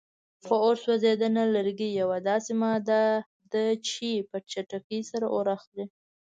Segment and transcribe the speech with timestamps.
[0.45, 3.03] په اور سوځېدنه: لرګي یوه داسې ماده
[3.51, 5.85] ده چې په چټکۍ سره اور اخلي.